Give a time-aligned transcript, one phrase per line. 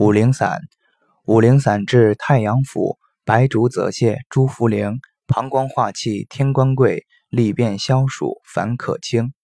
[0.00, 0.62] 五苓散，
[1.26, 9.34] 五苓散治太阳腑、白术泽泻、诸茯苓，膀胱化气，天官桂，利便消暑，烦渴清。